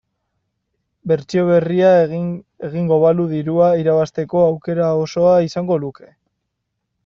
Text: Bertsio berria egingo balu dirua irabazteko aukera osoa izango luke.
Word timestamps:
Bertsio 1.11 1.43
berria 1.49 1.91
egingo 2.69 2.99
balu 3.05 3.27
dirua 3.35 3.69
irabazteko 3.83 4.43
aukera 4.49 4.91
osoa 5.07 5.39
izango 5.53 5.83
luke. 5.87 6.13